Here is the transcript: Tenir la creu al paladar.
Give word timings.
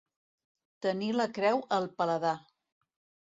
Tenir 0.85 1.09
la 1.17 1.27
creu 1.37 1.61
al 1.79 1.87
paladar. 1.99 2.35